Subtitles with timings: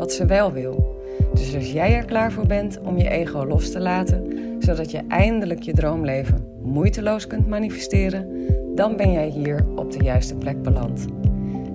[0.00, 1.02] wat ze wel wil.
[1.32, 4.26] Dus als jij er klaar voor bent om je ego los te laten,
[4.58, 10.36] zodat je eindelijk je droomleven moeiteloos kunt manifesteren, dan ben jij hier op de juiste
[10.36, 11.06] plek beland.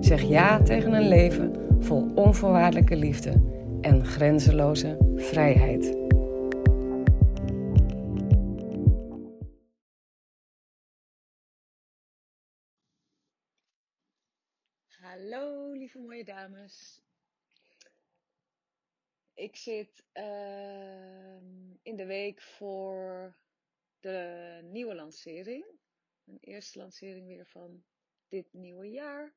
[0.00, 3.32] Zeg ja tegen een leven vol onvoorwaardelijke liefde
[3.80, 5.96] en grenzeloze vrijheid.
[15.00, 17.05] Hallo, lieve mooie dames.
[19.36, 23.36] Ik zit ehm, in de week voor
[24.00, 25.66] de nieuwe lancering.
[26.24, 27.84] Mijn eerste lancering weer van
[28.28, 29.34] dit nieuwe jaar.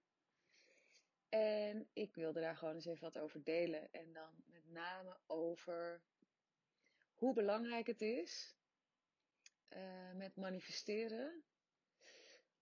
[1.30, 3.92] En ik wilde daar gewoon eens even wat over delen.
[3.92, 6.02] En dan met name over
[7.14, 8.56] hoe belangrijk het is
[9.70, 11.44] uh, met manifesteren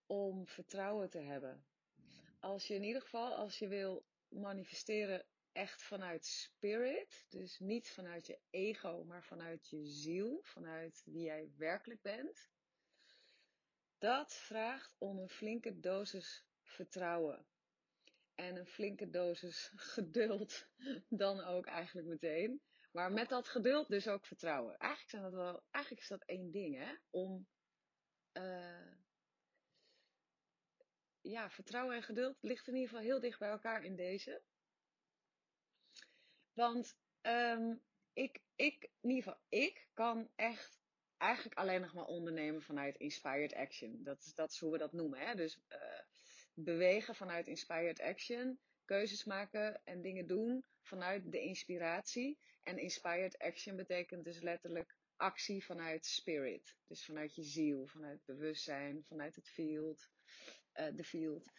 [0.06, 1.66] om vertrouwen te hebben.
[2.40, 5.26] Als je in ieder geval, als je wil manifesteren
[5.58, 11.52] echt vanuit spirit, dus niet vanuit je ego, maar vanuit je ziel, vanuit wie jij
[11.56, 12.50] werkelijk bent,
[13.98, 17.46] dat vraagt om een flinke dosis vertrouwen.
[18.36, 20.68] En een flinke dosis geduld
[21.10, 22.62] dan ook eigenlijk meteen.
[22.92, 24.78] Maar met dat geduld dus ook vertrouwen.
[24.78, 26.96] Eigenlijk, zijn dat wel, eigenlijk is dat één ding, hè?
[27.10, 27.48] Om
[28.34, 28.94] uh,
[31.22, 34.44] ja, vertrouwen en geduld ligt in ieder geval heel dicht bij elkaar in deze.
[36.58, 37.82] Want um,
[38.14, 40.80] ik, ik, in ieder geval, ik kan echt
[41.18, 44.04] eigenlijk alleen nog maar ondernemen vanuit inspired action.
[44.04, 45.20] Dat is, dat is hoe we dat noemen.
[45.20, 45.36] Hè?
[45.36, 45.78] Dus uh,
[46.54, 52.40] bewegen vanuit inspired action, keuzes maken en dingen doen vanuit de inspiratie.
[52.64, 56.76] En inspired action betekent dus letterlijk actie vanuit spirit.
[56.88, 60.10] Dus vanuit je ziel, vanuit bewustzijn, vanuit het field,
[60.74, 61.52] uh, de field.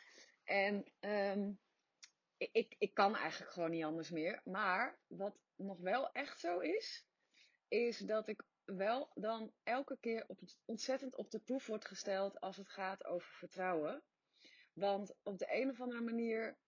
[0.44, 1.58] En um,
[2.38, 4.40] ik, ik kan eigenlijk gewoon niet anders meer.
[4.44, 7.06] Maar wat nog wel echt zo is,
[7.68, 12.40] is dat ik wel dan elke keer op het, ontzettend op de proef word gesteld
[12.40, 14.02] als het gaat over vertrouwen.
[14.72, 16.58] Want op de een of andere manier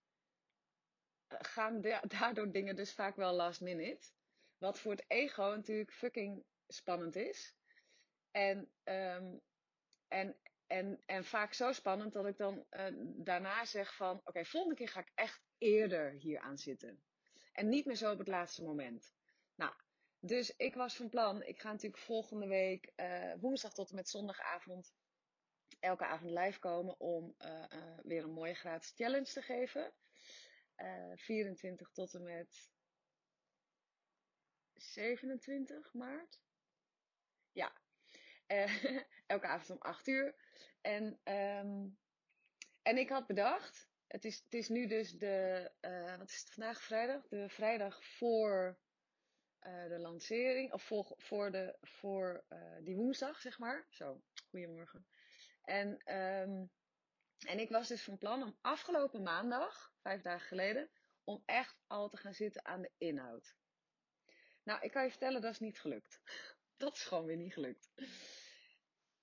[1.27, 1.81] eh, gaan
[2.19, 4.11] daardoor dingen dus vaak wel last minute.
[4.57, 7.55] Wat voor het ego natuurlijk fucking spannend is.
[8.31, 9.41] En, um,
[10.07, 14.21] en, en, en vaak zo spannend dat ik dan uh, daarna zeg van...
[14.23, 17.03] Oké, volgende keer ga ik echt eerder hier aan zitten.
[17.53, 19.13] En niet meer zo op het laatste moment.
[19.55, 19.73] Nou,
[20.19, 24.09] dus ik was van plan, ik ga natuurlijk volgende week uh, woensdag tot en met
[24.09, 24.93] zondagavond
[25.79, 29.93] elke avond live komen om uh, uh, weer een mooie gratis challenge te geven.
[31.15, 32.69] 24 tot en met
[34.73, 36.41] 27 maart.
[37.51, 37.73] Ja,
[39.25, 40.35] elke avond om 8 uur.
[40.81, 41.97] En, um,
[42.81, 46.53] en ik had bedacht, het is, het is nu dus de, uh, wat is het
[46.53, 47.27] vandaag vrijdag?
[47.27, 48.77] De vrijdag voor
[49.61, 53.87] uh, de lancering, of voor, voor, de, voor uh, die woensdag, zeg maar.
[53.89, 55.07] Zo, goedemorgen.
[55.63, 56.71] En, um,
[57.39, 60.89] en ik was dus van plan om afgelopen maandag, vijf dagen geleden,
[61.23, 63.55] om echt al te gaan zitten aan de inhoud.
[64.63, 66.21] Nou, ik kan je vertellen, dat is niet gelukt.
[66.77, 67.89] Dat is gewoon weer niet gelukt.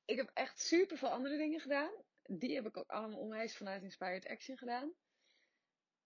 [0.04, 1.92] Ik heb echt super veel andere dingen gedaan
[2.30, 4.92] die heb ik ook allemaal onwijs vanuit Inspired Action gedaan.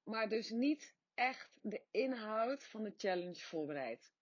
[0.02, 4.12] Maar dus niet echt de inhoud van de challenge voorbereid.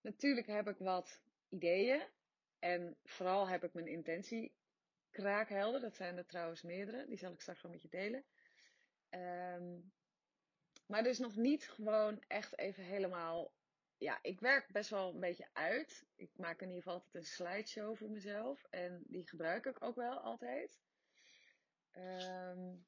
[0.00, 2.02] Natuurlijk heb ik wat ideeën.
[2.58, 4.54] En vooral heb ik mijn intentie
[5.10, 5.80] kraakhelder.
[5.80, 7.06] Dat zijn er trouwens meerdere.
[7.06, 8.24] Die zal ik straks wel met je delen.
[9.10, 9.92] Um,
[10.86, 13.52] maar dus nog niet gewoon echt even helemaal.
[13.98, 16.06] Ja, ik werk best wel een beetje uit.
[16.14, 18.64] Ik maak in ieder geval altijd een slideshow voor mezelf.
[18.70, 20.78] En die gebruik ik ook wel altijd.
[21.96, 22.86] Um,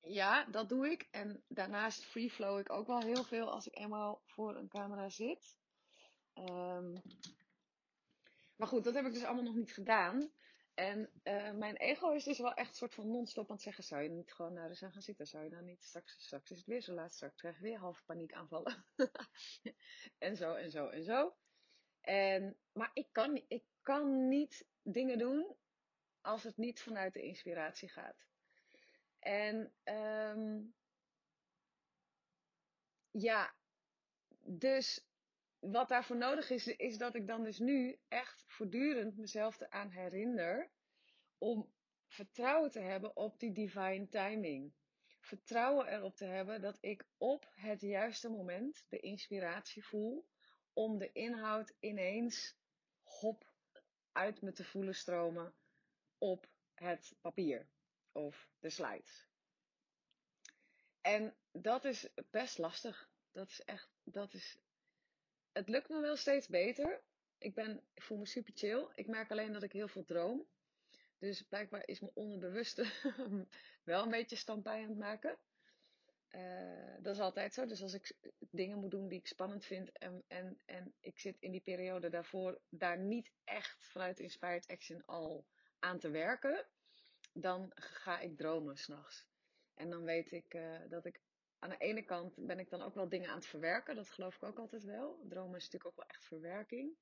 [0.00, 1.08] ja, dat doe ik.
[1.10, 5.58] En daarnaast freeflow ik ook wel heel veel als ik eenmaal voor een camera zit.
[6.34, 7.02] Um,
[8.56, 10.32] maar goed, dat heb ik dus allemaal nog niet gedaan.
[10.74, 13.84] En uh, mijn ego is dus wel echt een soort van non-stop aan het zeggen:
[13.84, 15.26] zou je niet gewoon naar de zijn gaan zitten?
[15.26, 17.78] Zou je dan niet straks, straks is het weer zo laat, straks krijg je weer
[17.78, 18.84] half paniek aanvallen.
[20.18, 21.34] en zo en zo en zo.
[22.00, 25.56] En, maar ik kan, ik kan niet dingen doen
[26.22, 28.26] als het niet vanuit de inspiratie gaat.
[29.18, 30.74] En um,
[33.10, 33.54] ja,
[34.44, 35.06] dus
[35.58, 40.70] wat daarvoor nodig is, is dat ik dan dus nu echt voortdurend mezelf eraan herinner
[41.38, 41.72] om
[42.06, 44.72] vertrouwen te hebben op die divine timing.
[45.20, 50.26] Vertrouwen erop te hebben dat ik op het juiste moment de inspiratie voel
[50.72, 52.56] om de inhoud ineens
[53.02, 53.52] hop
[54.12, 55.54] uit me te voelen stromen
[56.22, 57.68] op het papier
[58.12, 59.26] of de slides.
[61.00, 63.10] En dat is best lastig.
[63.32, 64.58] Dat is echt, dat is,
[65.52, 67.02] het lukt me wel steeds beter.
[67.38, 68.88] Ik, ben, ik voel me super chill.
[68.94, 70.46] Ik merk alleen dat ik heel veel droom.
[71.18, 72.86] Dus blijkbaar is mijn onderbewuste
[73.84, 75.38] wel een beetje standbij aan het maken.
[76.30, 77.66] Uh, dat is altijd zo.
[77.66, 78.16] Dus als ik
[78.50, 82.08] dingen moet doen die ik spannend vind en, en, en ik zit in die periode
[82.08, 85.46] daarvoor daar niet echt vanuit Inspired Action al
[85.82, 86.66] aan te werken,
[87.32, 89.26] dan ga ik dromen s'nachts.
[89.74, 91.20] En dan weet ik uh, dat ik
[91.58, 93.96] aan de ene kant ben ik dan ook wel dingen aan het verwerken.
[93.96, 95.24] Dat geloof ik ook altijd wel.
[95.28, 96.96] Dromen is natuurlijk ook wel echt verwerking.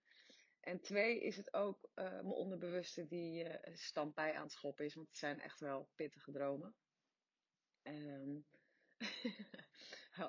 [0.60, 4.94] En twee is het ook uh, mijn onderbewuste die uh, stampij aan het schoppen is.
[4.94, 6.74] Want het zijn echt wel pittige dromen.
[7.82, 8.44] Um,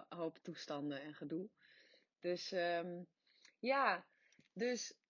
[0.09, 1.49] hoop toestanden en gedoe.
[2.19, 3.07] Dus um,
[3.59, 4.05] ja,
[4.53, 5.00] dus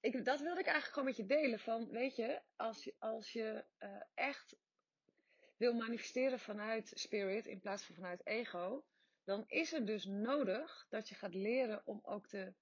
[0.00, 1.58] ik, dat wilde ik eigenlijk gewoon met je delen.
[1.58, 4.56] Van, weet je, als als je uh, echt
[5.56, 8.84] wil manifesteren vanuit spirit in plaats van vanuit ego,
[9.24, 12.54] dan is het dus nodig dat je gaat leren om ook te,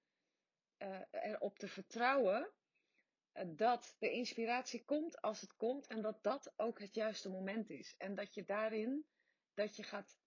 [0.77, 2.51] uh, erop te vertrouwen
[3.33, 7.69] uh, dat de inspiratie komt als het komt en dat dat ook het juiste moment
[7.69, 7.95] is.
[7.97, 9.05] En dat je daarin,
[9.53, 10.17] dat je gaat,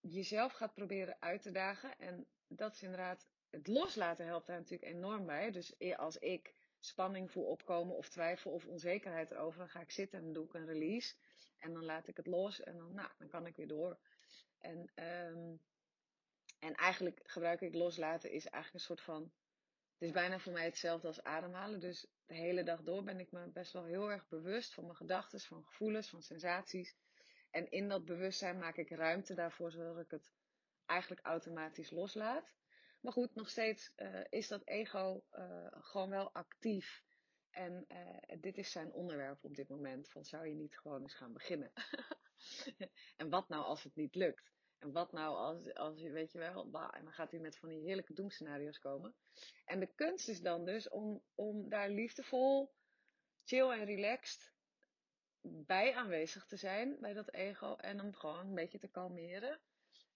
[0.00, 1.98] jezelf gaat proberen uit te dagen.
[1.98, 5.50] En dat is inderdaad, het loslaten helpt daar natuurlijk enorm bij.
[5.50, 10.18] Dus als ik spanning voel opkomen of twijfel of onzekerheid erover, dan ga ik zitten
[10.18, 11.14] en doe ik een release.
[11.58, 13.98] En dan laat ik het los en dan, nou, dan kan ik weer door.
[14.58, 15.60] En, um,
[16.58, 19.32] en eigenlijk gebruik ik loslaten is eigenlijk een soort van.
[19.92, 21.80] Het is bijna voor mij hetzelfde als ademhalen.
[21.80, 24.96] Dus de hele dag door ben ik me best wel heel erg bewust van mijn
[24.96, 26.96] gedachten, van gevoelens, van sensaties.
[27.50, 30.32] En in dat bewustzijn maak ik ruimte daarvoor, zodat ik het
[30.86, 32.54] eigenlijk automatisch loslaat.
[33.00, 37.02] Maar goed, nog steeds uh, is dat ego uh, gewoon wel actief.
[37.50, 40.10] En uh, dit is zijn onderwerp op dit moment.
[40.10, 41.72] Van zou je niet gewoon eens gaan beginnen?
[43.16, 44.52] en wat nou als het niet lukt?
[44.78, 47.56] En wat nou als, als je, weet je wel, bah, en dan gaat hij met
[47.56, 49.14] van die heerlijke doemscenario's komen.
[49.64, 52.72] En de kunst is dan dus om, om daar liefdevol,
[53.44, 54.52] chill en relaxed
[55.42, 57.76] bij aanwezig te zijn, bij dat ego.
[57.76, 59.60] En om gewoon een beetje te kalmeren.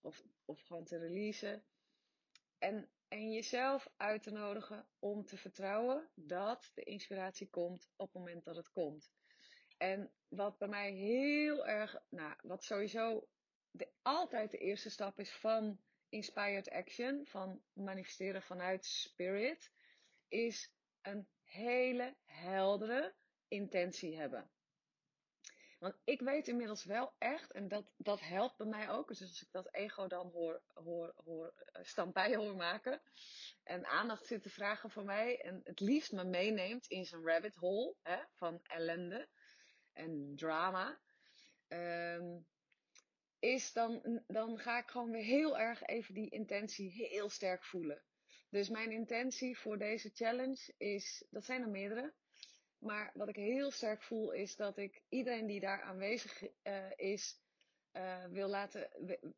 [0.01, 1.65] Of, of gewoon te releasen.
[2.65, 8.23] En, en jezelf uit te nodigen om te vertrouwen dat de inspiratie komt op het
[8.23, 9.13] moment dat het komt.
[9.77, 13.29] En wat bij mij heel erg, nou, wat sowieso
[14.03, 19.73] altijd de eerste stap is van inspired action, van manifesteren vanuit spirit,
[20.29, 23.15] is een hele heldere
[23.49, 24.51] intentie hebben.
[25.85, 29.09] Want ik weet inmiddels wel echt, en dat, dat helpt bij mij ook.
[29.09, 33.03] Dus als ik dat ego dan hoor, hoor, hoor eh, stampij hoor maken.
[33.63, 35.41] En aandacht zit te vragen voor mij.
[35.41, 39.29] En het liefst me meeneemt in zo'n rabbit hole hè, van ellende
[39.93, 41.01] en drama.
[41.69, 42.47] Um,
[43.39, 48.03] is dan, dan ga ik gewoon weer heel erg even die intentie heel sterk voelen.
[48.49, 52.15] Dus mijn intentie voor deze challenge is, dat zijn er meerdere.
[52.85, 57.41] Maar wat ik heel sterk voel is dat ik iedereen die daar aanwezig uh, is,
[57.93, 58.89] uh, wil laten.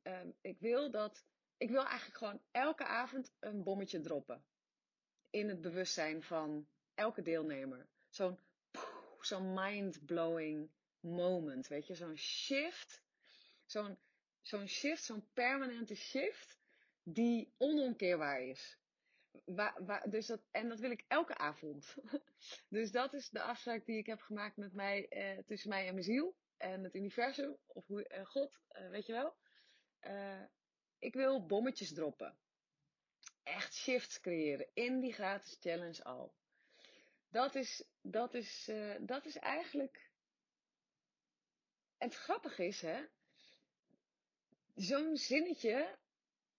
[0.03, 1.25] Uh, ik wil dat.
[1.57, 4.45] Ik wil eigenlijk gewoon elke avond een bommetje droppen.
[5.31, 7.89] In het bewustzijn van elke deelnemer.
[8.09, 8.39] Zo'n
[9.21, 11.69] zo'n mind-blowing moment.
[11.69, 13.03] Weet je, zo'n shift.
[13.67, 13.99] Zo'n
[14.43, 16.59] zo'n shift, zo'n permanente shift.
[17.03, 18.79] Die onomkeerbaar is.
[20.09, 21.95] Dus dat, en dat wil ik elke avond.
[22.69, 25.93] dus dat is de afspraak die ik heb gemaakt met mij, eh, tussen mij en
[25.93, 26.37] mijn ziel.
[26.57, 29.37] En het universum, of hoe, eh, God, eh, weet je wel.
[30.01, 30.43] Eh,
[30.99, 32.39] ik wil bommetjes droppen.
[33.43, 36.35] Echt shifts creëren in die gratis challenge al.
[37.29, 40.11] Dat is, dat is, eh, dat is eigenlijk.
[41.99, 43.05] En het grappige is, hè.
[44.75, 45.99] Zo'n zinnetje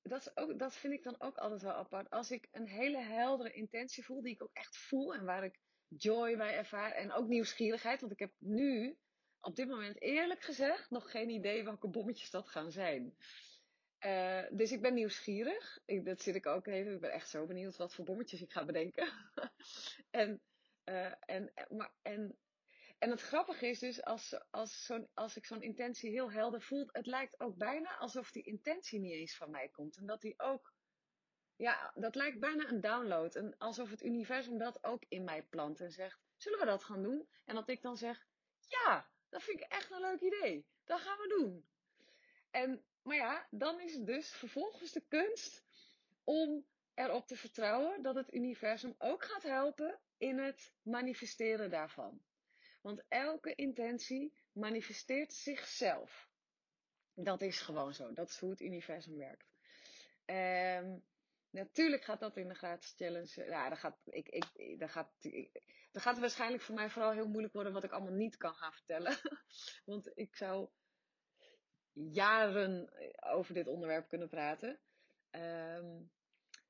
[0.08, 2.10] dat, ook, dat vind ik dan ook altijd wel apart.
[2.10, 5.60] Als ik een hele heldere intentie voel, die ik ook echt voel en waar ik
[5.88, 8.98] joy bij ervaar en ook nieuwsgierigheid, want ik heb nu
[9.42, 13.18] op dit moment eerlijk gezegd nog geen idee welke bommetjes dat gaan zijn.
[14.06, 15.80] Uh, dus ik ben nieuwsgierig.
[16.04, 16.94] Dat zit ik ook even.
[16.94, 19.08] Ik ben echt zo benieuwd wat voor bommetjes ik ga bedenken.
[20.10, 20.42] en,
[20.86, 22.38] uh, en, maar, en
[22.98, 26.90] En het grappige is dus, als, als, zo'n als ik zo'n intentie heel helder voel,
[26.92, 29.98] het lijkt ook bijna alsof die intentie niet eens van mij komt.
[29.98, 30.74] En dat die ook,
[31.56, 33.36] ja, dat lijkt bijna een download.
[33.36, 37.04] En alsof het universum dat ook in mij plant en zegt, zullen we dat gaan
[37.04, 37.30] doen?
[37.46, 38.28] En dat ik dan zeg,
[38.60, 40.68] ja, dat vind ik echt een leuk idee.
[40.84, 41.70] Dat gaan we doen.
[42.52, 45.66] En, maar ja, dan is het dus vervolgens de kunst
[46.24, 52.22] om erop te vertrouwen dat het universum ook gaat helpen in het manifesteren daarvan.
[52.88, 56.30] Want elke intentie manifesteert zichzelf.
[57.14, 58.14] Dat is gewoon zo.
[58.14, 59.50] Dat is hoe het universum werkt.
[60.26, 61.04] Um,
[61.50, 63.46] natuurlijk gaat dat in de gratis challenge.
[63.46, 65.12] Ja, dan gaat, ik, ik, dan, gaat,
[65.92, 68.74] dan gaat waarschijnlijk voor mij vooral heel moeilijk worden wat ik allemaal niet kan gaan
[68.74, 69.18] vertellen.
[69.86, 70.70] Want ik zou
[71.94, 72.90] jaren
[73.20, 74.80] over dit onderwerp kunnen praten.
[75.32, 76.12] Um,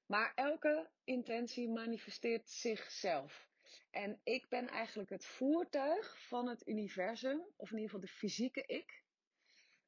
[0.05, 3.47] maar elke intentie manifesteert zichzelf.
[3.91, 8.63] En ik ben eigenlijk het voertuig van het universum, of in ieder geval de fysieke
[8.65, 9.03] ik.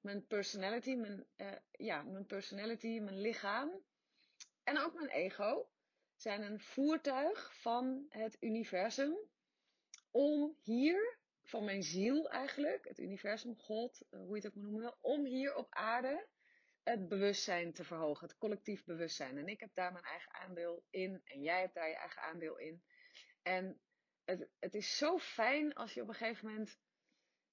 [0.02, 3.84] Mijn personality, mijn, uh, ja, mijn personality, mijn lichaam
[4.64, 5.70] en ook mijn ego
[6.16, 9.18] zijn een voertuig van het universum
[10.12, 14.72] om hier, van mijn ziel eigenlijk, het universum, God, eh, hoe je het ook moet
[14.72, 16.28] noemen, om hier op aarde
[16.84, 19.38] het bewustzijn te verhogen, het collectief bewustzijn.
[19.38, 22.58] En ik heb daar mijn eigen aandeel in en jij hebt daar je eigen aandeel
[22.58, 22.84] in.
[23.42, 23.80] En
[24.26, 26.80] het, het is zo fijn als je op een gegeven moment.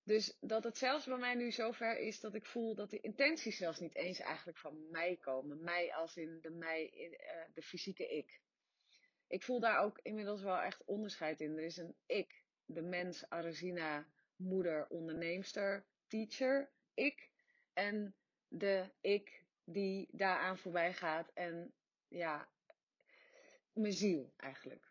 [0.02, 3.56] Dus dat het zelfs bij mij nu zover is dat ik voel dat de intenties
[3.56, 5.62] zelfs niet eens eigenlijk van mij komen.
[5.62, 8.40] Mij als in de mij, uh, de fysieke ik.
[9.26, 11.56] Ik voel daar ook inmiddels wel echt onderscheid in.
[11.56, 17.30] Er is een ik, de mens, Arazina, moeder, onderneemster, teacher, ik.
[17.72, 18.14] En
[18.48, 21.74] de ik die daaraan voorbij gaat en
[22.08, 22.48] ja,
[23.72, 24.85] mijn ziel eigenlijk.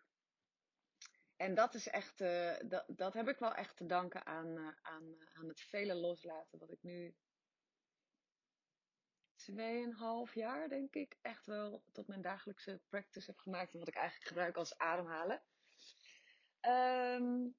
[1.36, 4.68] En dat is echt, uh, dat, dat heb ik wel echt te danken aan, uh,
[4.82, 7.16] aan, uh, aan het vele loslaten wat ik nu
[9.36, 13.74] tweeënhalf jaar, denk ik, echt wel tot mijn dagelijkse practice heb gemaakt.
[13.74, 15.42] En wat ik eigenlijk gebruik als ademhalen.
[16.62, 17.56] Um,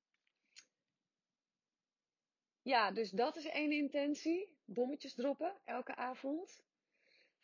[2.63, 4.59] ja, dus dat is één intentie.
[4.65, 6.65] Bommetjes droppen elke avond.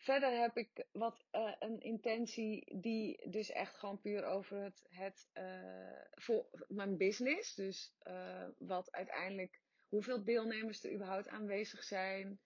[0.03, 5.31] Verder heb ik wat uh, een intentie die dus echt gewoon puur over het, het
[5.35, 7.55] uh, voor mijn business.
[7.55, 12.41] Dus uh, wat uiteindelijk, hoeveel deelnemers er überhaupt aanwezig zijn.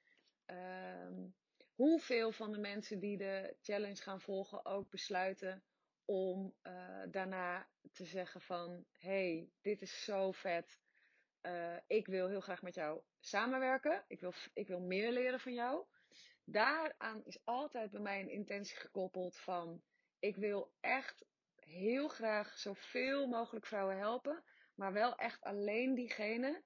[0.44, 1.26] Ehm,
[1.74, 5.62] hoeveel van de mensen die de challenge gaan volgen ook besluiten
[6.04, 6.54] om
[7.10, 10.80] daarna te zeggen van, hey, dit is zo vet.
[11.86, 14.04] Ik wil heel graag met jou samenwerken.
[14.08, 15.86] Ik wil, ik wil meer leren van jou.
[16.48, 19.82] Daaraan is altijd bij mij een intentie gekoppeld van
[20.18, 21.24] ik wil echt
[21.54, 24.44] heel graag zoveel mogelijk vrouwen helpen.
[24.74, 26.62] Maar wel echt alleen diegene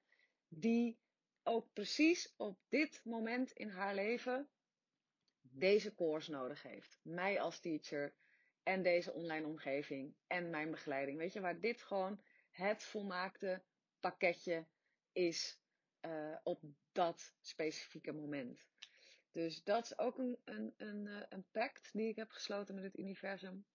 [0.47, 0.99] die
[1.43, 4.49] ook precies op dit moment in haar leven
[5.41, 6.99] deze course nodig heeft.
[7.03, 8.13] Mij als teacher
[8.63, 11.17] en deze online omgeving en mijn begeleiding.
[11.17, 12.21] Weet je, waar dit gewoon
[12.51, 13.63] het volmaakte
[13.99, 14.67] pakketje
[15.11, 15.59] is
[16.01, 16.61] uh, op
[16.91, 18.70] dat specifieke moment.
[19.31, 22.83] Dus dat is ook een, een, een, eh, een pact die ik heb gesloten met
[22.83, 23.65] het universum.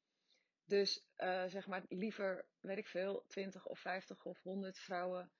[0.64, 5.32] Dus uh, zeg maar liever, weet ik veel, 20 of 50 of 100 vrouwen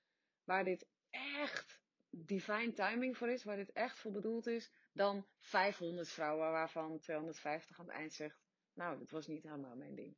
[0.45, 1.81] waar dit echt
[2.11, 7.79] divine timing voor is, waar dit echt voor bedoeld is, dan 500 vrouwen waarvan 250
[7.79, 8.41] aan het eind zegt,
[8.73, 10.17] nou, dat was niet helemaal mijn ding.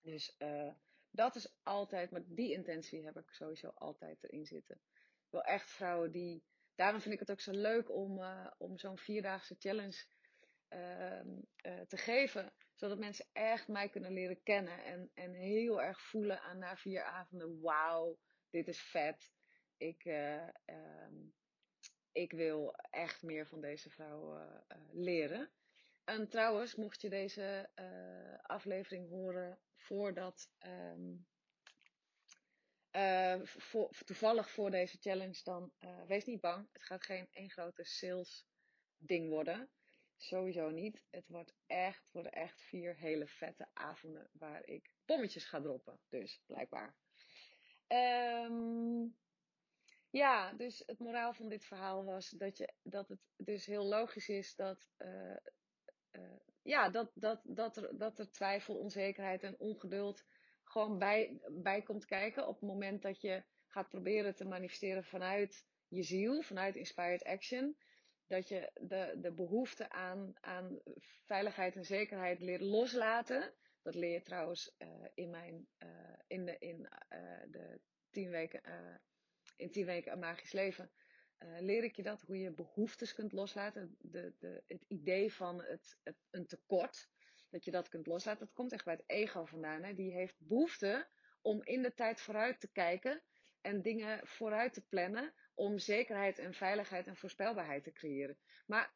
[0.00, 0.72] Dus uh,
[1.10, 4.80] dat is altijd, maar die intentie heb ik sowieso altijd erin zitten.
[5.30, 6.44] Wel echt vrouwen die.
[6.76, 10.04] Daarom vind ik het ook zo leuk om, uh, om zo'n vierdaagse challenge
[10.68, 12.52] uh, uh, te geven.
[12.74, 14.84] Zodat mensen echt mij kunnen leren kennen.
[14.84, 18.18] En, en heel erg voelen aan na vier avonden: wauw,
[18.50, 19.32] dit is vet.
[19.76, 21.14] Ik, ehm,
[22.12, 25.50] ik wil echt meer van deze vrouwen leren.
[26.04, 27.70] En trouwens, mocht je deze
[28.42, 30.50] aflevering horen voordat.
[30.66, 31.26] Um,
[32.96, 36.68] uh, voor, toevallig voor deze challenge, dan uh, wees niet bang.
[36.72, 38.46] Het gaat geen één grote sales
[38.96, 39.70] ding worden.
[40.16, 41.04] Sowieso niet.
[41.10, 46.00] Het wordt echt, worden echt vier hele vette avonden waar ik bommetjes ga droppen.
[46.08, 46.96] Dus blijkbaar.
[47.88, 49.16] Um,
[50.10, 54.28] ja, dus het moraal van dit verhaal was dat, je, dat het dus heel logisch
[54.28, 55.36] is dat uh,
[56.12, 60.24] uh, ja, dat, dat, dat, er, dat er twijfel, onzekerheid en ongeduld
[60.76, 65.66] gewoon bij, bij komt kijken op het moment dat je gaat proberen te manifesteren vanuit
[65.88, 67.76] je ziel, vanuit Inspired Action.
[68.26, 70.80] Dat je de, de behoefte aan, aan
[71.24, 73.54] veiligheid en zekerheid leert loslaten.
[73.82, 75.88] Dat leer je trouwens uh, in, mijn, uh,
[76.26, 77.18] in, de, in uh,
[77.50, 77.80] de
[78.10, 78.60] tien weken
[79.56, 80.90] in 10 weken magisch leven
[81.60, 83.96] leer ik je dat, hoe je behoeftes kunt loslaten.
[84.00, 85.98] De, de, het idee van het,
[86.30, 87.08] een tekort,
[87.50, 89.82] dat je dat kunt loslaten, dat komt echt bij het ego vandaan.
[89.82, 89.94] Hè?
[89.94, 91.06] Die heeft behoefte
[91.42, 93.22] om in de tijd vooruit te kijken
[93.60, 98.38] en dingen vooruit te plannen om zekerheid en veiligheid en voorspelbaarheid te creëren.
[98.66, 98.94] Maar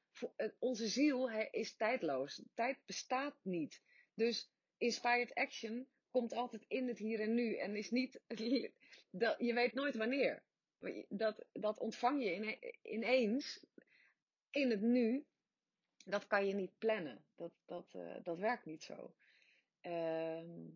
[0.58, 2.42] onze ziel is tijdloos.
[2.54, 3.82] Tijd bestaat niet.
[4.14, 8.20] Dus inspired action komt altijd in het hier en nu en is niet,
[9.38, 10.42] je weet nooit wanneer.
[11.08, 13.66] Dat, dat ontvang je ineens
[14.50, 15.24] in het nu.
[16.10, 17.24] Dat kan je niet plannen.
[17.34, 19.14] Dat, dat, uh, dat werkt niet zo.
[19.82, 20.68] Uh,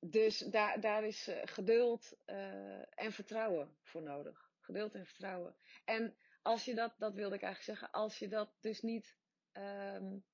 [0.00, 4.50] dus daar, daar is uh, geduld uh, en vertrouwen voor nodig.
[4.60, 5.56] Geduld en vertrouwen.
[5.84, 9.16] En als je dat, dat wilde ik eigenlijk zeggen, als je dat dus niet
[9.52, 10.24] um,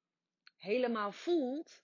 [0.56, 1.82] helemaal voelt,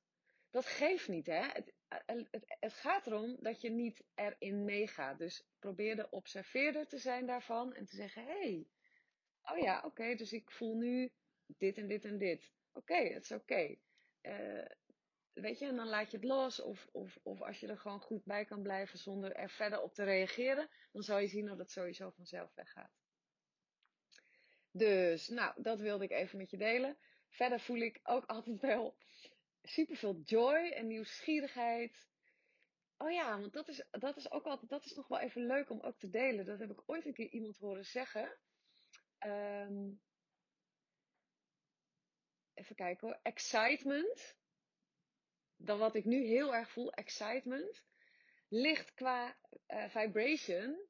[0.51, 1.27] dat geeft niet.
[1.27, 1.43] Hè?
[1.43, 1.75] Het,
[2.07, 5.19] het, het, gaat erom dat je niet erin meegaat.
[5.19, 8.67] Dus probeer de observeerder te zijn daarvan en te zeggen: hé, hey,
[9.43, 11.13] oh ja, oké, dus ik voel nu
[11.59, 12.53] dit en dit en dit.
[12.73, 13.77] Oké, het is oké.
[14.23, 14.67] Uh,
[15.33, 16.61] weet je, en dan laat je het los.
[16.61, 19.95] Of, of, of als je er gewoon goed bij kan blijven zonder er verder op
[19.95, 22.93] te reageren, dan zal je zien dat het sowieso vanzelf weggaat.
[24.71, 26.99] Dus, nou, dat wilde ik even met je delen.
[27.29, 28.97] Verder voel ik ook altijd wel
[29.63, 32.09] super veel joy en nieuwsgierigheid.
[32.97, 35.71] Oh ja, want dat is, dat is ook altijd, dat is nog wel even leuk
[35.71, 36.47] om ook te delen.
[36.47, 38.39] Dat heb ik ooit een keer iemand horen zeggen.
[39.27, 40.01] Um,
[42.61, 43.19] even kijken hoor.
[43.23, 44.39] Excitement.
[45.57, 47.85] Dan wat ik nu heel erg voel, excitement,
[48.49, 49.37] ligt qua
[49.69, 50.89] uh, vibration,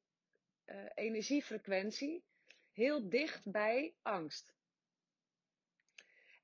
[0.67, 2.25] uh, energiefrequentie,
[2.73, 4.55] heel dicht bij angst.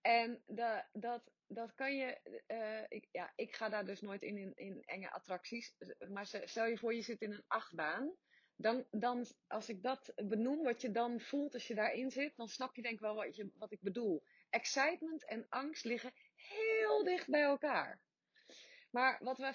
[0.00, 2.20] En de, dat, dat kan je.
[2.46, 5.74] Uh, ik, ja, ik ga daar dus nooit in, in, in enge attracties.
[6.08, 8.16] Maar stel je voor, je zit in een achtbaan.
[8.56, 12.48] Dan, dan, als ik dat benoem, wat je dan voelt als je daarin zit, dan
[12.48, 14.24] snap je denk ik wel wat, je, wat ik bedoel.
[14.50, 18.00] Excitement en angst liggen heel dicht bij elkaar.
[18.90, 19.52] Maar wat we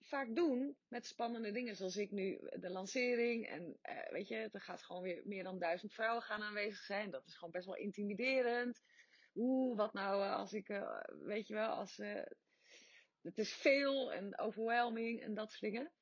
[0.00, 3.48] vaak doen met spannende dingen, zoals ik nu, de lancering.
[3.48, 7.10] En uh, weet je, er gaat gewoon weer meer dan duizend vrouwen gaan aanwezig zijn.
[7.10, 8.82] Dat is gewoon best wel intimiderend
[9.34, 11.96] oeh, wat nou eh, als ik, uh, weet je wel, als
[13.22, 15.92] het is veel en overwhelming en dat soort dingen.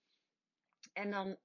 [0.93, 1.39] En dan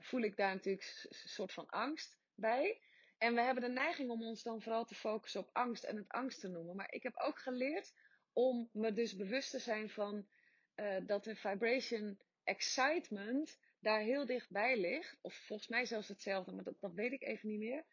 [0.00, 2.80] voel ik daar natuurlijk een soort van angst bij.
[3.18, 6.08] En we hebben de neiging om ons dan vooral te focussen op angst en het
[6.08, 6.76] angst te noemen.
[6.76, 7.94] Maar ik heb ook geleerd
[8.32, 10.28] om me dus bewust te zijn van
[11.06, 15.18] dat de vibration excitement daar heel dichtbij ligt.
[15.20, 17.84] Of volgens mij zelfs hetzelfde, maar dat, weet ik even niet meer.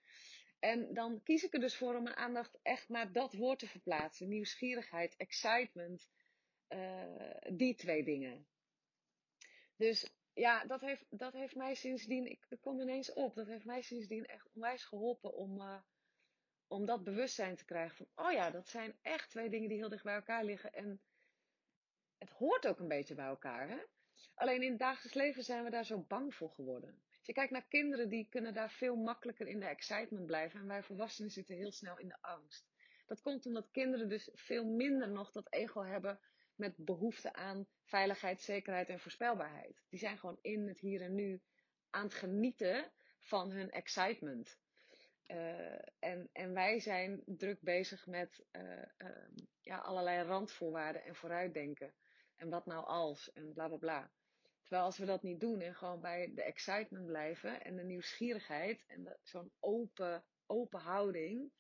[0.60, 3.68] En dan kies ik er dus voor om mijn aandacht echt naar dat woord te
[3.68, 4.28] verplaatsen.
[4.28, 6.10] Nieuwsgierigheid, excitement.
[7.50, 8.48] Die twee dingen.
[9.76, 13.66] Dus ja, dat heeft, dat heeft mij sindsdien, ik, ik kom ineens op, dat heeft
[13.66, 15.82] mij sindsdien echt onwijs geholpen om, uh,
[16.68, 17.96] om dat bewustzijn te krijgen.
[17.96, 20.74] Van, oh ja, dat zijn echt twee dingen die heel dicht bij elkaar liggen.
[20.74, 21.02] En
[22.18, 23.70] het hoort ook een beetje bij elkaar.
[23.70, 23.78] Hè?
[24.36, 27.02] Alleen in het dagelijks leven zijn we daar zo bang voor geworden.
[27.18, 30.60] Als je kijkt naar kinderen, die kunnen daar veel makkelijker in de excitement blijven.
[30.60, 32.70] En wij volwassenen zitten heel snel in de angst.
[33.06, 36.20] Dat komt omdat kinderen dus veel minder nog dat ego hebben
[36.62, 39.82] met behoefte aan veiligheid, zekerheid en voorspelbaarheid.
[39.90, 41.42] Die zijn gewoon in het hier en nu
[41.90, 44.60] aan het genieten van hun excitement.
[45.28, 48.62] Uh, en, en wij zijn druk bezig met uh,
[48.98, 49.10] uh,
[49.62, 51.94] ja, allerlei randvoorwaarden en vooruitdenken.
[52.36, 54.12] En wat nou als en bla bla bla.
[54.62, 58.84] Terwijl als we dat niet doen en gewoon bij de excitement blijven en de nieuwsgierigheid
[58.88, 61.52] en zo'n open, open houding,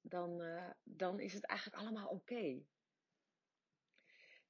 [0.00, 2.62] dan, uh, dan is het eigenlijk allemaal oké.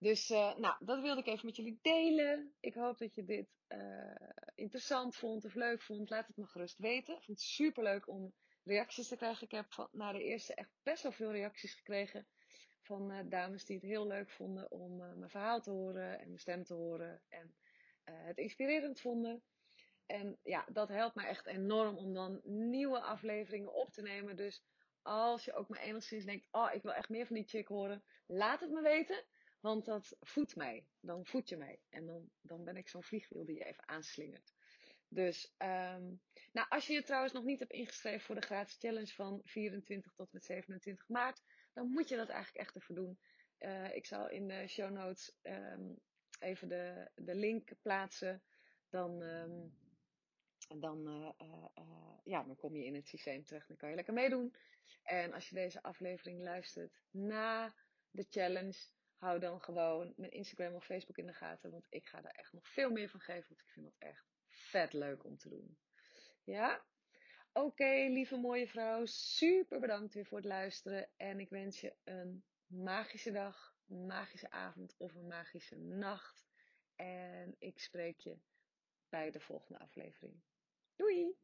[0.05, 2.55] Dus uh, nou, dat wilde ik even met jullie delen.
[2.61, 4.15] Ik hoop dat je dit uh,
[4.55, 6.11] interessant vond of leuk vond.
[6.11, 7.15] Laat het me gerust weten.
[7.15, 9.45] Ik vond het super leuk om reacties te krijgen.
[9.45, 12.27] Ik heb van, na de eerste echt best wel veel reacties gekregen
[12.81, 16.65] van dames die het heel leuk vonden om mijn verhaal te horen en mijn stem
[16.65, 17.23] te horen.
[17.29, 17.55] En
[18.05, 19.43] het inspirerend vonden.
[20.07, 24.37] En ja, dat helpt mij echt enorm om dan nieuwe afleveringen op te nemen.
[24.37, 24.65] Dus
[25.03, 28.05] als je ook maar enigszins denkt, oh, ik wil echt meer van die chick horen,
[28.27, 29.25] laat het me weten.
[29.65, 30.87] Want dat voedt mij.
[31.01, 31.81] Dan voed je mij.
[31.89, 34.55] En dan, dan ben ik zo'n vliegwiel die je even aanslingert.
[35.09, 36.21] Dus, um,
[36.53, 40.13] nou, als je je trouwens nog niet hebt ingeschreven voor de gratis challenge van 24
[40.15, 43.19] tot met 27 maart, dan moet je dat eigenlijk echt even doen.
[43.59, 45.99] Uh, ik zal in de show notes um,
[46.39, 48.43] even de, de link plaatsen,
[48.89, 49.79] dan, um,
[50.81, 51.49] dan, uh,
[51.79, 53.69] uh, ja, dan kom je in het systeem terecht.
[53.69, 54.55] Dan kan je lekker meedoen.
[55.03, 57.75] En als je deze aflevering luistert na
[58.11, 61.71] de challenge, hou dan gewoon mijn Instagram of Facebook in de gaten.
[61.71, 63.49] Want ik ga daar echt nog veel meer van geven.
[63.49, 65.79] Want ik vind dat echt vet leuk om te doen.
[66.45, 66.85] Ja?
[67.53, 69.07] Oké, lieve mooie vrouw.
[69.07, 71.11] Super bedankt weer voor het luisteren.
[71.17, 76.47] En ik wens je een magische dag, een magische avond of een magische nacht.
[76.97, 78.39] En ik spreek je
[79.09, 80.43] bij de volgende aflevering.
[80.97, 81.44] Doei!